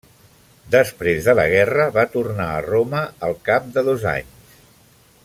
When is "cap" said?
3.51-3.69